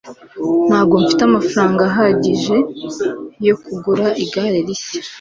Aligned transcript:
Ntabwo 0.67 0.95
mfite 1.03 1.21
amafaranga 1.25 1.81
ahagije 1.89 2.55
yo 3.47 3.55
kugura 3.63 4.07
igare 4.23 4.57
rishya. 4.67 4.99